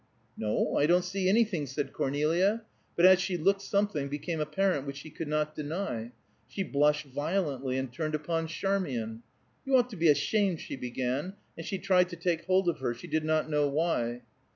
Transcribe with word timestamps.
"No, 0.35 0.77
I 0.77 0.87
don't 0.87 1.03
see 1.05 1.29
anything," 1.29 1.67
said 1.67 1.93
Cornelia, 1.93 2.63
but 2.95 3.05
as 3.05 3.21
she 3.21 3.37
looked 3.37 3.61
something 3.61 4.09
became 4.09 4.39
apparent 4.41 4.87
which 4.87 4.97
she 4.97 5.11
could 5.11 5.27
not 5.27 5.53
deny. 5.53 6.11
She 6.47 6.63
blushed 6.63 7.05
violently 7.05 7.77
and 7.77 7.93
turned 7.93 8.15
upon 8.15 8.47
Charmian. 8.47 9.21
"You 9.63 9.75
ought 9.77 9.91
to 9.91 9.95
be 9.95 10.07
ashamed," 10.09 10.59
she 10.59 10.75
began, 10.75 11.35
and 11.55 11.67
she 11.67 11.77
tried 11.77 12.09
to 12.09 12.15
take 12.15 12.45
hold 12.45 12.67
of 12.67 12.79
her; 12.79 12.95
she 12.95 13.05
did 13.05 13.23
not 13.23 13.47
know 13.47 13.67
why. 13.69 14.23